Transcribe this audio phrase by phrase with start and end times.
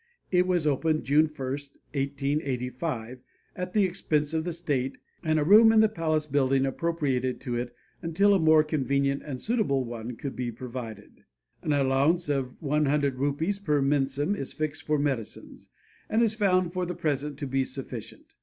[0.31, 3.19] It was opened June 1, 1885,
[3.55, 7.55] at the expense of the state, and a room in the palace building appropriated to
[7.57, 11.25] it until a more convenient and suitable one could be provided.
[11.61, 12.61] An allowance of Rs.
[12.61, 13.15] 100
[13.63, 15.69] per mensem is fixed for medicines,
[16.09, 18.33] and is found for the present to be sufficient.